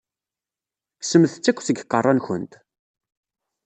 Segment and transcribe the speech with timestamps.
[0.99, 2.53] Kksemt-tt akk seg iqeṛṛa-nkent!